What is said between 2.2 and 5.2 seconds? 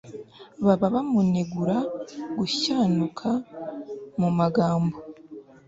gushyanuka mu magambo